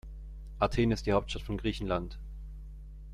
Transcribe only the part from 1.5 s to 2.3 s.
Griechenland.